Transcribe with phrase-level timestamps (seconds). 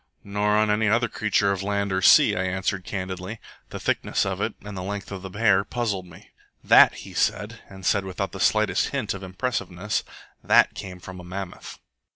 [0.23, 3.39] "Nor on any other creature of land or sea," I answered candidly.
[3.69, 6.31] The thickness of it, and the length of the hair, puzzled me.
[6.63, 10.03] "That," he said, and said without the slightest hint of impressiveness,
[10.43, 11.77] "that came from a mammoth."